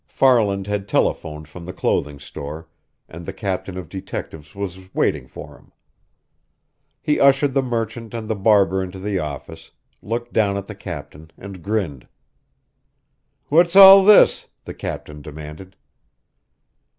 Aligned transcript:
Farland 0.07 0.65
had 0.65 0.87
telephoned 0.87 1.47
from 1.47 1.63
the 1.63 1.73
clothing 1.73 2.17
store, 2.19 2.67
and 3.07 3.23
the 3.23 3.31
captain 3.31 3.77
of 3.77 3.87
detectives 3.87 4.55
was 4.55 4.91
waiting 4.95 5.27
for 5.27 5.55
him. 5.59 5.71
He 7.03 7.19
ushered 7.19 7.53
the 7.53 7.61
merchant 7.61 8.11
and 8.15 8.27
the 8.27 8.35
barber 8.35 8.81
into 8.81 8.97
the 8.97 9.19
office, 9.19 9.69
looked 10.01 10.33
down 10.33 10.57
at 10.57 10.65
the 10.65 10.73
captain, 10.73 11.29
and 11.37 11.61
grinned. 11.61 12.07
"What's 13.49 13.75
all 13.75 14.03
this?" 14.03 14.47
the 14.65 14.73
captain 14.73 15.21
demanded. 15.21 15.75